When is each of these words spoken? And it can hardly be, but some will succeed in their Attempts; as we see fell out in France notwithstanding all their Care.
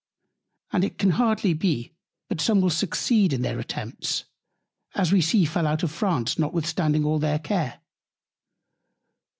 And 0.73 0.83
it 0.83 0.97
can 0.97 1.11
hardly 1.11 1.53
be, 1.53 1.91
but 2.27 2.41
some 2.41 2.59
will 2.59 2.71
succeed 2.71 3.31
in 3.33 3.43
their 3.43 3.59
Attempts; 3.59 4.23
as 4.95 5.11
we 5.11 5.21
see 5.21 5.45
fell 5.45 5.67
out 5.67 5.83
in 5.83 5.89
France 5.89 6.39
notwithstanding 6.39 7.05
all 7.05 7.19
their 7.19 7.37
Care. 7.37 7.81